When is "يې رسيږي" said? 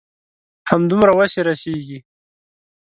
1.37-1.99